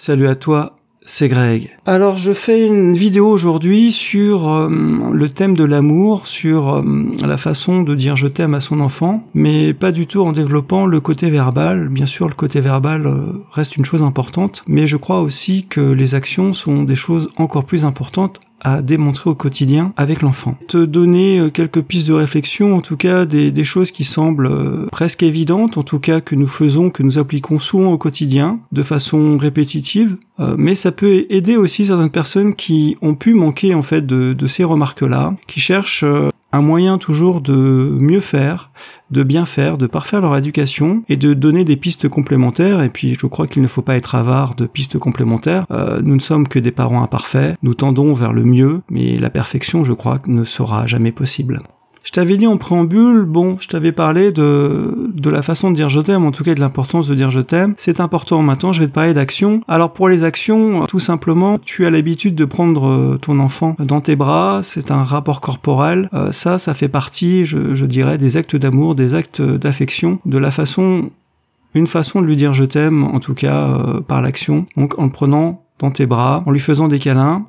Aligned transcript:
Salut 0.00 0.28
à 0.28 0.36
toi, 0.36 0.76
c'est 1.04 1.26
Greg. 1.26 1.76
Alors 1.84 2.16
je 2.16 2.32
fais 2.32 2.64
une 2.64 2.94
vidéo 2.94 3.28
aujourd'hui 3.28 3.90
sur 3.90 4.48
euh, 4.48 4.70
le 5.12 5.28
thème 5.28 5.56
de 5.56 5.64
l'amour, 5.64 6.28
sur 6.28 6.76
euh, 6.76 6.82
la 7.20 7.36
façon 7.36 7.82
de 7.82 7.96
dire 7.96 8.14
je 8.14 8.28
t'aime 8.28 8.54
à 8.54 8.60
son 8.60 8.78
enfant, 8.78 9.24
mais 9.34 9.74
pas 9.74 9.90
du 9.90 10.06
tout 10.06 10.20
en 10.20 10.30
développant 10.30 10.86
le 10.86 11.00
côté 11.00 11.30
verbal. 11.30 11.88
Bien 11.88 12.06
sûr, 12.06 12.28
le 12.28 12.34
côté 12.34 12.60
verbal 12.60 13.06
euh, 13.08 13.42
reste 13.50 13.76
une 13.76 13.84
chose 13.84 14.02
importante, 14.02 14.62
mais 14.68 14.86
je 14.86 14.96
crois 14.96 15.20
aussi 15.20 15.66
que 15.66 15.80
les 15.80 16.14
actions 16.14 16.52
sont 16.52 16.84
des 16.84 16.94
choses 16.94 17.28
encore 17.36 17.64
plus 17.64 17.84
importantes 17.84 18.38
à 18.60 18.82
démontrer 18.82 19.30
au 19.30 19.34
quotidien 19.34 19.92
avec 19.96 20.22
l'enfant. 20.22 20.56
Te 20.68 20.84
donner 20.84 21.38
euh, 21.38 21.50
quelques 21.50 21.82
pistes 21.82 22.08
de 22.08 22.14
réflexion, 22.14 22.76
en 22.76 22.80
tout 22.80 22.96
cas 22.96 23.24
des, 23.24 23.64
choses 23.64 23.90
qui 23.90 24.04
semblent 24.04 24.46
euh, 24.46 24.86
presque 24.90 25.22
évidentes, 25.22 25.78
en 25.78 25.82
tout 25.82 25.98
cas 25.98 26.20
que 26.20 26.34
nous 26.34 26.46
faisons, 26.46 26.90
que 26.90 27.02
nous 27.02 27.18
appliquons 27.18 27.58
souvent 27.58 27.92
au 27.92 27.98
quotidien, 27.98 28.60
de 28.72 28.82
façon 28.82 29.36
répétitive, 29.36 30.16
euh, 30.40 30.54
mais 30.56 30.74
ça 30.74 30.92
peut 30.92 31.26
aider 31.28 31.56
aussi 31.56 31.86
certaines 31.86 32.10
personnes 32.10 32.54
qui 32.54 32.96
ont 33.02 33.14
pu 33.14 33.34
manquer 33.34 33.74
en 33.74 33.82
fait 33.82 34.06
de 34.06 34.46
ces 34.46 34.64
remarques-là, 34.64 35.34
qui 35.46 35.60
cherchent 35.60 36.04
un 36.52 36.62
moyen 36.62 36.98
toujours 36.98 37.40
de 37.40 37.96
mieux 38.00 38.20
faire, 38.20 38.70
de 39.10 39.22
bien 39.22 39.46
faire, 39.46 39.78
de 39.78 39.86
parfaire 39.86 40.20
leur 40.20 40.36
éducation 40.36 41.02
et 41.08 41.16
de 41.16 41.34
donner 41.34 41.64
des 41.64 41.76
pistes 41.76 42.08
complémentaires. 42.08 42.82
Et 42.82 42.88
puis 42.88 43.16
je 43.20 43.26
crois 43.26 43.46
qu'il 43.46 43.62
ne 43.62 43.68
faut 43.68 43.82
pas 43.82 43.96
être 43.96 44.14
avare 44.14 44.54
de 44.54 44.66
pistes 44.66 44.98
complémentaires. 44.98 45.66
Euh, 45.70 46.00
nous 46.02 46.14
ne 46.14 46.20
sommes 46.20 46.48
que 46.48 46.58
des 46.58 46.72
parents 46.72 47.02
imparfaits, 47.02 47.56
nous 47.62 47.74
tendons 47.74 48.14
vers 48.14 48.32
le 48.32 48.44
mieux, 48.44 48.82
mais 48.90 49.18
la 49.18 49.30
perfection, 49.30 49.84
je 49.84 49.92
crois, 49.92 50.20
ne 50.26 50.44
sera 50.44 50.86
jamais 50.86 51.12
possible. 51.12 51.60
Je 52.02 52.12
t'avais 52.12 52.36
dit 52.36 52.46
en 52.46 52.56
préambule, 52.56 53.24
bon, 53.24 53.56
je 53.60 53.68
t'avais 53.68 53.92
parlé 53.92 54.32
de, 54.32 55.10
de 55.14 55.30
la 55.30 55.42
façon 55.42 55.70
de 55.70 55.76
dire 55.76 55.88
je 55.88 56.00
t'aime, 56.00 56.24
en 56.24 56.32
tout 56.32 56.44
cas 56.44 56.54
de 56.54 56.60
l'importance 56.60 57.08
de 57.08 57.14
dire 57.14 57.30
je 57.30 57.40
t'aime. 57.40 57.74
C'est 57.76 58.00
important 58.00 58.42
maintenant, 58.42 58.72
je 58.72 58.80
vais 58.80 58.86
te 58.86 58.92
parler 58.92 59.14
d'actions. 59.14 59.60
Alors 59.68 59.92
pour 59.92 60.08
les 60.08 60.24
actions, 60.24 60.86
tout 60.86 61.00
simplement, 61.00 61.58
tu 61.58 61.86
as 61.86 61.90
l'habitude 61.90 62.34
de 62.34 62.44
prendre 62.44 62.88
euh, 62.88 63.18
ton 63.18 63.38
enfant 63.40 63.76
dans 63.78 64.00
tes 64.00 64.16
bras, 64.16 64.60
c'est 64.62 64.90
un 64.90 65.04
rapport 65.04 65.40
corporel. 65.40 66.08
Euh, 66.14 66.32
ça, 66.32 66.58
ça 66.58 66.74
fait 66.74 66.88
partie, 66.88 67.44
je, 67.44 67.74
je 67.74 67.84
dirais, 67.84 68.18
des 68.18 68.36
actes 68.36 68.56
d'amour, 68.56 68.94
des 68.94 69.14
actes 69.14 69.42
d'affection, 69.42 70.18
de 70.24 70.38
la 70.38 70.50
façon, 70.50 71.10
une 71.74 71.86
façon 71.86 72.20
de 72.20 72.26
lui 72.26 72.36
dire 72.36 72.54
je 72.54 72.64
t'aime, 72.64 73.04
en 73.04 73.20
tout 73.20 73.34
cas 73.34 73.68
euh, 73.68 74.00
par 74.00 74.22
l'action. 74.22 74.66
Donc 74.76 74.98
en 74.98 75.04
le 75.04 75.10
prenant 75.10 75.62
dans 75.78 75.90
tes 75.90 76.06
bras, 76.06 76.42
en 76.46 76.50
lui 76.50 76.60
faisant 76.60 76.88
des 76.88 76.98
câlins, 76.98 77.46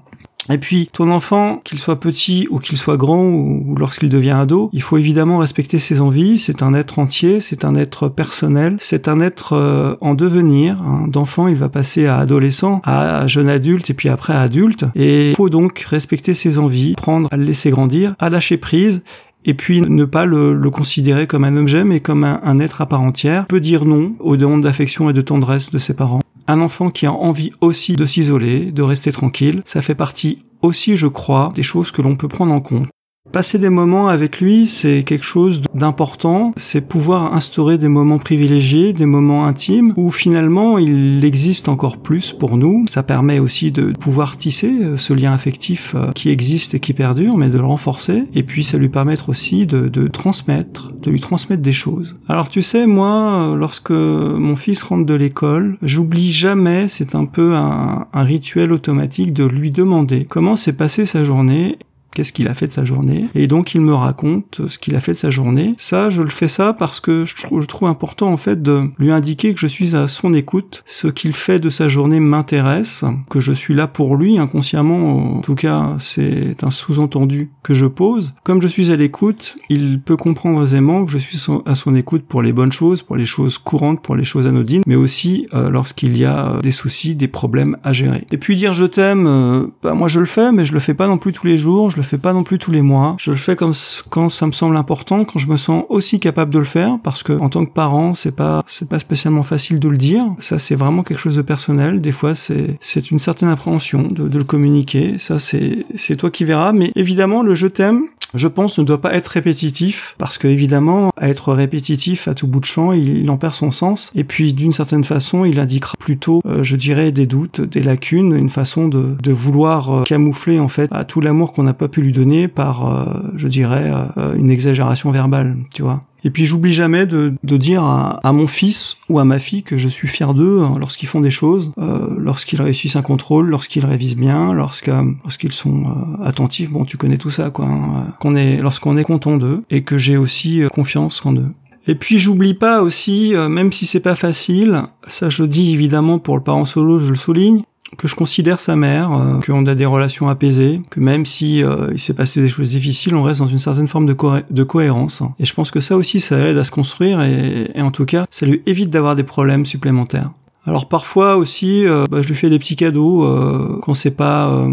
et 0.52 0.58
puis, 0.58 0.90
ton 0.92 1.12
enfant, 1.12 1.62
qu'il 1.64 1.80
soit 1.80 2.00
petit 2.00 2.48
ou 2.50 2.60
qu'il 2.60 2.78
soit 2.78 2.98
grand 2.98 3.24
ou, 3.24 3.76
lorsqu'il 3.78 4.10
devient 4.10 4.32
ado, 4.32 4.70
il 4.74 4.82
faut 4.82 4.98
évidemment 4.98 5.38
respecter 5.38 5.80
ses 5.80 6.02
envies. 6.02 6.40
C'est 6.40 6.64
un 6.64 6.74
être 6.74 7.00
entier, 7.00 7.40
c'est 7.40 7.64
un 7.64 7.76
être 7.76 8.08
personnel, 8.08 8.78
c'est 8.80 9.08
un 9.08 9.20
être 9.20 9.54
euh, 9.54 9.96
en 10.02 10.16
devenir. 10.16 10.82
Hein. 10.82 11.06
D'enfant, 11.08 11.48
il 11.48 11.56
va 11.56 11.70
passer 11.70 12.08
à 12.08 12.18
adolescent, 12.18 12.82
à 12.84 13.28
jeune 13.28 13.50
adulte 13.50 13.90
et 13.90 13.94
puis 13.94 14.10
après 14.10 14.34
à 14.34 14.42
adulte. 14.42 14.86
Et 14.96 15.32
il 15.32 15.36
faut 15.36 15.50
donc 15.50 15.80
respecter 15.80 16.34
ses 16.34 16.58
envies, 16.58 16.94
prendre 16.96 17.28
à 17.32 17.38
le 17.38 17.44
laisser 17.44 17.70
grandir, 17.70 18.16
à 18.20 18.30
lâcher 18.30 18.58
prise 18.58 19.02
et 19.46 19.54
puis 19.54 19.82
ne 19.82 20.06
pas 20.06 20.26
le, 20.26 20.54
le, 20.54 20.70
considérer 20.70 21.26
comme 21.26 21.46
un 21.46 21.56
objet 21.56 21.86
mais 21.86 22.02
comme 22.02 22.26
un, 22.26 22.42
un, 22.44 22.60
être 22.60 22.82
à 22.82 22.86
part 22.86 23.02
entière, 23.02 23.46
peut 23.48 23.62
dire 23.62 23.86
non 23.86 24.14
aux 24.20 24.36
demandes 24.36 24.64
d'affection 24.64 25.10
et 25.10 25.14
de 25.14 25.22
tendresse 25.22 25.72
de 25.72 25.78
ses 25.78 25.94
parents. 25.94 26.20
Un 26.50 26.62
enfant 26.62 26.90
qui 26.90 27.06
a 27.06 27.14
envie 27.14 27.52
aussi 27.62 27.96
de 27.96 28.08
s'isoler, 28.08 28.72
de 28.72 28.82
rester 28.82 29.12
tranquille, 29.12 29.62
ça 29.66 29.84
fait 29.84 29.94
partie 29.94 30.40
aussi, 30.64 30.96
je 30.96 31.06
crois, 31.06 31.52
des 31.54 31.62
choses 31.62 31.92
que 31.92 32.02
l'on 32.02 32.16
peut 32.16 32.28
prendre 32.28 32.52
en 32.52 32.60
compte. 32.60 32.90
Passer 33.32 33.60
des 33.60 33.70
moments 33.70 34.08
avec 34.08 34.42
lui, 34.42 34.66
c'est 34.66 35.04
quelque 35.04 35.26
chose 35.26 35.62
d'important. 35.76 36.52
C'est 36.58 36.82
pouvoir 36.82 37.36
instaurer 37.36 37.78
des 37.78 37.88
moments 37.88 38.18
privilégiés, 38.18 38.92
des 38.92 39.06
moments 39.06 39.46
intimes, 39.46 39.94
où 39.98 40.10
finalement 40.10 40.80
il 40.80 41.24
existe 41.24 41.70
encore 41.70 41.98
plus 41.98 42.34
pour 42.34 42.58
nous. 42.58 42.86
Ça 42.90 43.04
permet 43.04 43.38
aussi 43.38 43.72
de 43.72 43.92
pouvoir 43.92 44.36
tisser 44.36 44.72
euh, 44.82 44.98
ce 44.98 45.14
lien 45.14 45.32
affectif 45.32 45.94
euh, 45.94 46.12
qui 46.14 46.30
existe 46.30 46.74
et 46.74 46.80
qui 46.80 46.94
perdure, 46.94 47.38
mais 47.38 47.50
de 47.50 47.60
le 47.60 47.66
renforcer. 47.66 48.24
Et 48.34 48.42
puis 48.42 48.64
ça 48.64 48.80
lui 48.80 48.90
permettre 48.90 49.30
aussi 49.30 49.68
de, 49.68 50.08
transmettre, 50.08 50.92
de 51.00 51.12
lui 51.12 51.20
transmettre 51.20 51.62
des 51.62 51.72
choses. 51.72 52.18
Alors 52.28 52.50
tu 52.50 52.64
sais, 52.64 52.88
moi, 52.88 53.52
euh, 53.52 53.56
lorsque 53.56 53.92
mon 53.92 54.56
fils 54.56 54.82
rentre 54.82 55.06
de 55.06 55.14
l'école, 55.14 55.78
j'oublie 55.84 56.32
jamais, 56.32 56.88
c'est 56.88 57.14
un 57.14 57.26
peu 57.26 57.54
un, 57.56 58.08
un 58.12 58.24
rituel 58.24 58.74
automatique 58.74 59.34
de 59.34 59.44
lui 59.44 59.70
demander 59.70 60.26
comment 60.26 60.56
s'est 60.56 60.74
passée 60.74 61.06
sa 61.06 61.24
journée 61.24 61.78
qu'est-ce 62.14 62.34
qu'il 62.34 62.48
a 62.48 62.54
fait 62.54 62.68
de 62.68 62.74
sa 62.74 62.86
journée. 62.86 63.28
Et 63.36 63.48
donc 63.48 63.76
il 63.76 63.82
me 63.82 63.94
raconte 63.94 64.62
ce 64.68 64.78
qu'il 64.78 64.96
a 64.96 65.00
fait 65.00 65.14
de 65.14 65.18
sa 65.18 65.30
journée. 65.30 65.76
Ça, 65.78 66.10
je 66.10 66.22
le 66.22 66.30
fais 66.30 66.48
ça 66.48 66.74
parce 66.74 67.00
que 67.00 67.26
je 67.26 67.36
trouve, 67.36 67.62
je 67.62 67.68
trouve 67.68 67.88
important 67.88 68.28
en 68.28 68.38
fait 68.38 68.62
de 68.62 68.84
lui 68.98 69.12
indiquer 69.12 69.54
que 69.54 69.60
je 69.60 69.68
suis 69.68 69.96
à 69.96 70.08
son 70.08 70.34
écoute. 70.34 70.84
Ce 70.86 71.08
qu'il 71.08 71.34
fait 71.34 71.60
de 71.60 71.70
sa 71.70 71.88
journée 71.88 72.20
m'intéresse, 72.20 73.04
que 73.30 73.40
je 73.40 73.54
suis 73.54 73.74
là 73.74 73.88
pour 73.88 74.16
lui 74.16 74.38
inconsciemment. 74.38 75.38
En 75.38 75.42
tout 75.42 75.56
cas, 75.56 75.96
c'est 76.00 76.64
un 76.64 76.72
sous-entendu 76.72 77.52
que 77.64 77.74
je 77.74 77.86
pose. 77.86 78.34
Comme 78.44 78.62
je 78.62 78.68
suis 78.68 78.92
à 78.92 78.96
l'écoute, 78.96 79.58
il 79.70 80.02
peut 80.02 80.18
comprendre 80.18 80.62
aisément 80.62 81.06
que 81.06 81.12
je 81.12 81.18
suis 81.18 81.40
à 81.66 81.76
son 81.76 81.96
écoute 81.96 82.24
pour 82.28 82.42
les 82.42 82.54
bonnes 82.54 82.72
choses, 82.72 83.02
pour 83.02 83.16
les 83.16 83.26
choses 83.26 83.58
courantes, 83.58 84.02
pour 84.02 84.16
les 84.16 84.24
choses 84.24 84.48
anodines, 84.48 84.84
mais 84.86 84.96
aussi 84.96 85.48
euh, 85.54 85.70
lorsqu'il 85.70 86.18
y 86.18 86.26
a 86.26 86.60
des 86.62 86.72
soucis, 86.72 87.16
des 87.16 87.28
problèmes 87.28 87.78
à 87.84 87.94
gérer. 87.94 88.26
Et 88.32 88.38
puis 88.38 88.56
dire 88.56 88.74
je 88.74 88.86
t'aime, 88.86 89.28
euh, 89.28 89.68
bah, 89.84 89.94
moi 89.94 90.08
je 90.08 90.20
le 90.20 90.26
fais, 90.26 90.52
mais 90.52 90.66
je 90.66 90.74
le 90.74 90.80
fais 90.80 90.94
pas 90.94 91.08
non 91.08 91.18
plus 91.18 91.34
tous 91.34 91.48
les 91.48 91.58
jours. 91.58 91.90
Le 92.00 92.06
fais 92.06 92.18
pas 92.18 92.34
non 92.34 92.44
plus 92.44 92.58
tous 92.60 92.72
les 92.72 92.82
mois. 92.82 93.16
Je 93.20 93.32
le 93.32 93.38
fais 93.38 93.56
comme 93.56 93.74
quand 94.10 94.30
ça 94.30 94.48
me 94.48 94.52
semble 94.52 94.76
important, 94.76 95.26
quand 95.26 95.40
je 95.40 95.48
me 95.48 95.58
sens 95.58 95.86
aussi 95.90 96.20
capable 96.20 96.54
de 96.54 96.60
le 96.60 96.66
faire, 96.66 96.98
parce 97.04 97.24
que 97.24 97.34
en 97.34 97.50
tant 97.50 97.66
que 97.66 97.72
parent, 97.72 98.14
c'est 98.14 98.32
pas 98.32 98.64
c'est 98.68 98.90
pas 98.90 99.00
spécialement 99.00 99.44
facile 99.44 99.80
de 99.80 99.90
le 99.90 99.98
dire. 99.98 100.26
Ça, 100.40 100.60
c'est 100.60 100.76
vraiment 100.76 101.04
quelque 101.04 101.20
chose 101.20 101.36
de 101.36 101.42
personnel. 101.42 102.02
Des 102.02 102.12
fois, 102.12 102.36
c'est 102.36 102.78
c'est 102.82 103.12
une 103.12 103.20
certaine 103.20 103.50
appréhension 103.50 104.04
de, 104.04 104.28
de 104.28 104.38
le 104.38 104.44
communiquer. 104.44 105.18
Ça, 105.20 105.40
c'est 105.40 105.86
c'est 105.96 106.16
toi 106.16 106.32
qui 106.32 106.46
verras. 106.46 106.74
Mais 106.74 106.92
évidemment, 106.96 107.44
le 107.44 107.56
je 107.56 107.68
t'aime, 107.68 108.04
je 108.34 108.48
pense, 108.48 108.78
ne 108.78 108.84
doit 108.84 109.02
pas 109.02 109.14
être 109.14 109.28
répétitif, 109.28 110.16
parce 110.18 110.38
que 110.38 110.48
évidemment, 110.48 111.12
à 111.18 111.30
être 111.30 111.54
répétitif 111.54 112.28
à 112.28 112.34
tout 112.34 112.48
bout 112.48 112.60
de 112.60 112.66
champ, 112.66 112.92
il, 112.94 113.30
en 113.30 113.38
perd 113.38 113.54
son 113.54 113.72
sens. 113.72 114.12
Et 114.16 114.24
puis, 114.24 114.54
d'une 114.54 114.72
certaine 114.72 115.04
façon, 115.04 115.46
il 115.46 115.60
indiquera 115.60 115.96
plutôt, 116.00 116.42
euh, 116.46 116.64
je 116.64 116.76
dirais, 116.76 117.12
des 117.12 117.26
doutes, 117.26 117.62
des 117.62 117.82
lacunes, 117.82 118.36
une 118.36 118.50
façon 118.50 118.88
de, 118.88 119.18
vouloir 119.32 119.92
euh, 119.92 120.04
camoufler 120.04 120.60
en 120.60 120.68
fait 120.68 120.92
à 120.92 121.04
tout 121.04 121.22
l'amour 121.22 121.54
qu'on 121.54 121.64
n'a 121.64 121.74
pas 121.74 121.88
pu 121.88 122.02
lui 122.02 122.12
donner 122.12 122.48
par, 122.48 122.88
euh, 122.88 123.32
je 123.36 123.48
dirais, 123.48 123.92
une 124.36 124.50
exagération 124.50 125.12
verbale, 125.12 125.58
tu 125.74 125.84
vois. 125.84 126.02
Et 126.24 126.30
puis 126.30 126.46
j'oublie 126.46 126.74
jamais 126.74 127.06
de, 127.06 127.34
de 127.44 127.58
dire 127.58 127.84
à, 127.84 128.20
à, 128.24 128.32
mon 128.34 128.48
fils 128.48 128.98
ou 129.08 129.20
à 129.20 129.26
ma 129.26 129.40
fille 129.40 129.64
que 129.64 129.78
je 129.78 129.88
suis 129.88 130.08
fier 130.08 130.34
d'eux 130.34 130.62
hein, 130.64 130.76
lorsqu'ils 130.80 131.08
font 131.08 131.22
des 131.22 131.32
choses, 131.32 131.72
euh, 131.78 132.08
lorsqu'ils 132.18 132.62
réussissent 132.62 132.96
un 132.96 133.02
contrôle, 133.02 133.48
lorsqu'ils 133.48 133.86
révisent 133.86 134.18
bien, 134.18 134.54
lorsqu'ils 134.54 135.52
sont 135.52 135.84
euh, 135.86 136.24
attentifs. 136.24 136.70
Bon, 136.70 136.86
tu 136.86 136.98
connais 136.98 137.18
tout 137.18 137.30
ça, 137.30 137.50
quoi. 137.50 137.66
Hein, 137.66 138.08
qu'on 138.20 138.36
est, 138.36 138.58
lorsqu'on 138.58 138.98
est 138.98 139.04
content 139.04 139.38
d'eux 139.38 139.64
et 139.70 139.84
que 139.84 139.98
j'ai 139.98 140.18
aussi 140.18 140.62
euh, 140.62 140.70
confiance 140.70 141.26
en 141.26 141.34
eux. 141.36 141.52
Et 141.88 141.96
puis 141.96 142.20
j'oublie 142.20 142.54
pas 142.54 142.84
aussi, 142.84 143.36
euh, 143.36 143.50
même 143.50 143.72
si 143.72 143.88
c'est 143.88 144.00
pas 144.00 144.14
facile, 144.14 144.84
ça 145.08 145.30
je 145.30 145.42
le 145.42 145.48
dis 145.48 145.74
évidemment 145.74 146.20
pour 146.20 146.38
le 146.38 146.44
parent 146.44 146.66
solo, 146.66 147.00
je 147.00 147.10
le 147.10 147.16
souligne, 147.16 147.62
que 147.98 148.08
je 148.08 148.16
considère 148.16 148.60
sa 148.60 148.76
mère, 148.76 149.12
euh, 149.14 149.40
qu'on 149.40 149.66
a 149.66 149.76
des 149.76 149.86
relations 149.86 150.30
apaisées, 150.30 150.82
que 150.90 151.00
même 151.00 151.26
si 151.26 151.64
euh, 151.64 151.90
il 151.92 152.00
s'est 152.00 152.14
passé 152.14 152.42
des 152.42 152.48
choses 152.48 152.70
difficiles, 152.70 153.16
on 153.16 153.24
reste 153.24 153.40
dans 153.40 153.48
une 153.48 153.60
certaine 153.60 153.88
forme 153.88 154.06
de, 154.06 154.64
cohérence. 154.64 155.24
Et 155.40 155.46
je 155.46 155.54
pense 155.54 155.72
que 155.72 155.80
ça 155.80 155.98
aussi, 155.98 156.20
ça 156.20 156.38
aide 156.38 156.58
à 156.58 156.64
se 156.64 156.72
construire 156.72 157.22
et 157.22 157.82
en 157.82 157.92
tout 157.92 158.06
cas, 158.06 158.26
ça 158.30 158.46
lui 158.46 158.62
évite 158.66 158.90
d'avoir 158.90 159.16
des 159.16 159.24
problèmes 159.24 159.66
supplémentaires. 159.66 160.32
Alors 160.70 160.88
parfois 160.88 161.36
aussi, 161.36 161.88
euh, 161.88 162.06
bah, 162.12 162.22
je 162.22 162.28
lui 162.28 162.36
fais 162.36 162.52
des 162.52 162.60
petits 162.60 162.76
cadeaux 162.76 163.24
euh, 163.24 163.80
quand 163.82 163.96
c'est 163.96 164.12
pas 164.12 164.50
euh, 164.52 164.70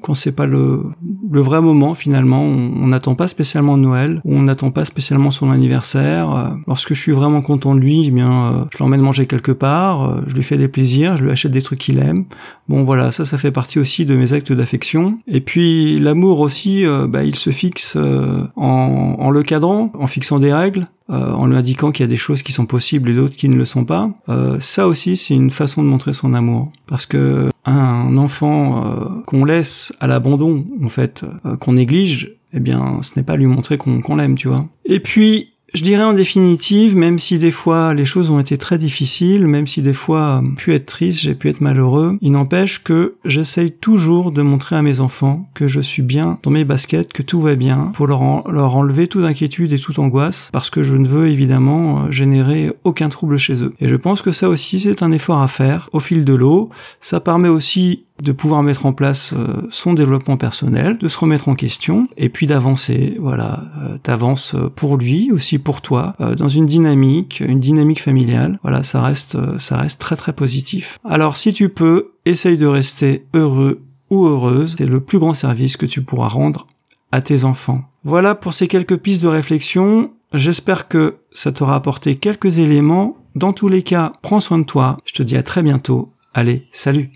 quand 0.00 0.14
c'est 0.14 0.30
pas 0.30 0.46
le, 0.46 0.84
le 1.30 1.40
vrai 1.40 1.60
moment 1.60 1.94
finalement. 1.94 2.42
On 2.42 2.86
n'attend 2.86 3.16
pas 3.16 3.26
spécialement 3.26 3.76
Noël, 3.76 4.20
ou 4.24 4.36
on 4.36 4.42
n'attend 4.42 4.70
pas 4.70 4.84
spécialement 4.84 5.32
son 5.32 5.50
anniversaire. 5.50 6.30
Euh, 6.30 6.50
lorsque 6.68 6.94
je 6.94 7.00
suis 7.00 7.10
vraiment 7.10 7.42
content 7.42 7.74
de 7.74 7.80
lui, 7.80 8.04
eh 8.06 8.12
bien 8.12 8.32
euh, 8.32 8.64
je 8.70 8.78
l'emmène 8.78 9.00
manger 9.00 9.26
quelque 9.26 9.50
part, 9.50 10.20
je 10.28 10.34
lui 10.36 10.44
fais 10.44 10.56
des 10.56 10.68
plaisirs, 10.68 11.16
je 11.16 11.24
lui 11.24 11.32
achète 11.32 11.50
des 11.50 11.62
trucs 11.62 11.80
qu'il 11.80 11.98
aime. 11.98 12.24
Bon 12.68 12.84
voilà, 12.84 13.10
ça 13.10 13.24
ça 13.24 13.36
fait 13.36 13.50
partie 13.50 13.80
aussi 13.80 14.06
de 14.06 14.14
mes 14.14 14.34
actes 14.34 14.52
d'affection. 14.52 15.18
Et 15.26 15.40
puis 15.40 15.98
l'amour 15.98 16.38
aussi, 16.38 16.84
bah, 17.08 17.24
il 17.24 17.34
se 17.34 17.50
fixe 17.50 17.96
en, 17.96 19.16
en 19.18 19.30
le 19.30 19.42
cadrant, 19.42 19.90
en 19.98 20.06
fixant 20.06 20.38
des 20.38 20.52
règles. 20.54 20.86
Euh, 21.12 21.32
en 21.32 21.46
lui 21.46 21.56
indiquant 21.56 21.92
qu'il 21.92 22.04
y 22.04 22.08
a 22.08 22.08
des 22.08 22.16
choses 22.16 22.42
qui 22.42 22.52
sont 22.52 22.64
possibles 22.64 23.10
et 23.10 23.14
d'autres 23.14 23.36
qui 23.36 23.48
ne 23.50 23.56
le 23.56 23.66
sont 23.66 23.84
pas. 23.84 24.10
Euh, 24.30 24.58
ça 24.60 24.86
aussi, 24.86 25.16
c'est 25.16 25.34
une 25.34 25.50
façon 25.50 25.82
de 25.82 25.88
montrer 25.88 26.14
son 26.14 26.32
amour. 26.32 26.72
Parce 26.86 27.04
que 27.04 27.50
un 27.66 28.16
enfant 28.16 28.86
euh, 28.86 29.20
qu'on 29.26 29.44
laisse 29.44 29.92
à 30.00 30.06
l'abandon, 30.06 30.64
en 30.82 30.88
fait, 30.88 31.22
qu'on 31.60 31.74
néglige, 31.74 32.38
eh 32.54 32.60
bien, 32.60 33.00
ce 33.02 33.12
n'est 33.16 33.24
pas 33.24 33.36
lui 33.36 33.46
montrer 33.46 33.76
qu'on 33.76 34.16
l'aime, 34.16 34.36
tu 34.36 34.48
vois. 34.48 34.66
Et 34.86 35.00
puis, 35.00 35.51
je 35.74 35.82
dirais 35.82 36.02
en 36.02 36.12
définitive, 36.12 36.96
même 36.96 37.18
si 37.18 37.38
des 37.38 37.50
fois 37.50 37.94
les 37.94 38.04
choses 38.04 38.30
ont 38.30 38.38
été 38.38 38.58
très 38.58 38.78
difficiles, 38.78 39.46
même 39.46 39.66
si 39.66 39.82
des 39.82 39.92
fois 39.92 40.42
j'ai 40.44 40.54
pu 40.54 40.74
être 40.74 40.86
triste, 40.86 41.20
j'ai 41.20 41.34
pu 41.34 41.48
être 41.48 41.60
malheureux, 41.60 42.18
il 42.20 42.32
n'empêche 42.32 42.82
que 42.82 43.14
j'essaye 43.24 43.72
toujours 43.72 44.32
de 44.32 44.42
montrer 44.42 44.76
à 44.76 44.82
mes 44.82 45.00
enfants 45.00 45.48
que 45.54 45.68
je 45.68 45.80
suis 45.80 46.02
bien 46.02 46.38
dans 46.42 46.50
mes 46.50 46.64
baskets, 46.64 47.12
que 47.12 47.22
tout 47.22 47.40
va 47.40 47.54
bien, 47.54 47.92
pour 47.94 48.06
leur, 48.06 48.50
leur 48.50 48.76
enlever 48.76 49.06
toute 49.06 49.24
inquiétude 49.24 49.72
et 49.72 49.78
toute 49.78 49.98
angoisse, 49.98 50.50
parce 50.52 50.70
que 50.70 50.82
je 50.82 50.94
ne 50.94 51.08
veux 51.08 51.28
évidemment 51.28 52.10
générer 52.10 52.70
aucun 52.84 53.08
trouble 53.08 53.38
chez 53.38 53.62
eux. 53.62 53.74
Et 53.80 53.88
je 53.88 53.96
pense 53.96 54.22
que 54.22 54.32
ça 54.32 54.48
aussi 54.48 54.80
c'est 54.80 55.02
un 55.02 55.12
effort 55.12 55.40
à 55.40 55.48
faire 55.48 55.88
au 55.92 56.00
fil 56.00 56.24
de 56.24 56.34
l'eau. 56.34 56.70
Ça 57.00 57.20
permet 57.20 57.48
aussi 57.48 58.04
de 58.20 58.32
pouvoir 58.32 58.62
mettre 58.62 58.86
en 58.86 58.92
place 58.92 59.32
euh, 59.32 59.66
son 59.70 59.94
développement 59.94 60.36
personnel, 60.36 60.98
de 60.98 61.08
se 61.08 61.18
remettre 61.18 61.48
en 61.48 61.54
question, 61.54 62.06
et 62.16 62.28
puis 62.28 62.46
d'avancer. 62.46 63.16
Voilà, 63.18 63.64
euh, 63.82 63.98
t'avances 63.98 64.54
pour 64.76 64.96
lui, 64.96 65.32
aussi 65.32 65.58
pour 65.58 65.82
toi, 65.82 66.14
euh, 66.20 66.34
dans 66.34 66.48
une 66.48 66.66
dynamique, 66.66 67.40
une 67.40 67.60
dynamique 67.60 68.02
familiale. 68.02 68.58
Voilà, 68.62 68.82
ça 68.82 69.02
reste, 69.02 69.36
ça 69.58 69.76
reste 69.76 69.98
très 69.98 70.16
très 70.16 70.32
positif. 70.32 70.98
Alors 71.04 71.36
si 71.36 71.52
tu 71.52 71.68
peux, 71.68 72.12
essaye 72.24 72.56
de 72.56 72.66
rester 72.66 73.26
heureux 73.34 73.80
ou 74.10 74.26
heureuse. 74.26 74.76
C'est 74.78 74.86
le 74.86 75.00
plus 75.00 75.18
grand 75.18 75.34
service 75.34 75.76
que 75.76 75.86
tu 75.86 76.02
pourras 76.02 76.28
rendre 76.28 76.66
à 77.10 77.20
tes 77.20 77.44
enfants. 77.44 77.82
Voilà 78.04 78.34
pour 78.34 78.54
ces 78.54 78.68
quelques 78.68 78.98
pistes 78.98 79.22
de 79.22 79.28
réflexion. 79.28 80.12
J'espère 80.34 80.88
que 80.88 81.16
ça 81.32 81.52
t'aura 81.52 81.74
apporté 81.74 82.16
quelques 82.16 82.58
éléments. 82.58 83.16
Dans 83.34 83.52
tous 83.52 83.68
les 83.68 83.82
cas, 83.82 84.12
prends 84.22 84.40
soin 84.40 84.58
de 84.58 84.64
toi. 84.64 84.96
Je 85.04 85.12
te 85.12 85.22
dis 85.22 85.36
à 85.36 85.42
très 85.42 85.62
bientôt. 85.62 86.12
Allez, 86.34 86.66
salut 86.72 87.10